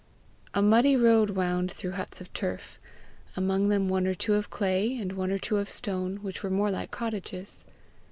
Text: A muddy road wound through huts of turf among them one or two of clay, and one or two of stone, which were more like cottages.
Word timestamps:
A 0.55 0.63
muddy 0.63 0.95
road 0.95 1.29
wound 1.29 1.69
through 1.71 1.91
huts 1.91 2.19
of 2.19 2.33
turf 2.33 2.79
among 3.37 3.69
them 3.69 3.87
one 3.87 4.07
or 4.07 4.15
two 4.15 4.33
of 4.33 4.49
clay, 4.49 4.97
and 4.97 5.11
one 5.11 5.31
or 5.31 5.37
two 5.37 5.57
of 5.57 5.69
stone, 5.69 6.17
which 6.23 6.41
were 6.41 6.49
more 6.49 6.71
like 6.71 6.89
cottages. 6.89 7.63